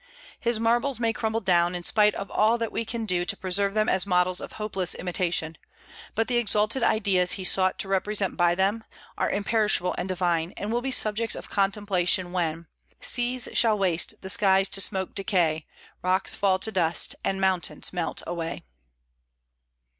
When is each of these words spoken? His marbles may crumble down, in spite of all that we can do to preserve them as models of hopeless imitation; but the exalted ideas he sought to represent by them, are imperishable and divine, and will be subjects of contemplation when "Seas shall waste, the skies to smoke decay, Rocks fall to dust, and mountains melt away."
His 0.39 0.59
marbles 0.59 0.99
may 0.99 1.13
crumble 1.13 1.41
down, 1.41 1.75
in 1.75 1.83
spite 1.83 2.15
of 2.15 2.31
all 2.31 2.57
that 2.57 2.71
we 2.71 2.85
can 2.85 3.05
do 3.05 3.23
to 3.23 3.37
preserve 3.37 3.75
them 3.75 3.87
as 3.87 4.07
models 4.07 4.41
of 4.41 4.53
hopeless 4.53 4.95
imitation; 4.95 5.59
but 6.15 6.27
the 6.27 6.37
exalted 6.37 6.81
ideas 6.81 7.33
he 7.33 7.43
sought 7.43 7.77
to 7.77 7.87
represent 7.87 8.35
by 8.35 8.55
them, 8.55 8.83
are 9.15 9.29
imperishable 9.29 9.93
and 9.99 10.09
divine, 10.09 10.53
and 10.57 10.71
will 10.73 10.81
be 10.81 10.89
subjects 10.89 11.35
of 11.35 11.51
contemplation 11.51 12.31
when 12.31 12.65
"Seas 12.99 13.47
shall 13.53 13.77
waste, 13.77 14.15
the 14.21 14.29
skies 14.31 14.69
to 14.69 14.81
smoke 14.81 15.13
decay, 15.13 15.67
Rocks 16.01 16.33
fall 16.33 16.57
to 16.57 16.71
dust, 16.71 17.15
and 17.23 17.39
mountains 17.39 17.93
melt 17.93 18.23
away." 18.25 18.63